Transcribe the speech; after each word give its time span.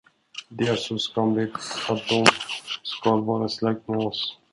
Det 0.49 0.67
är 0.67 0.75
så 0.75 0.99
skamligt, 0.99 1.57
att 1.89 2.07
de 2.09 2.25
skall 2.83 3.23
vara 3.23 3.49
släkt 3.49 3.87
med 3.87 3.97
oss. 3.97 4.39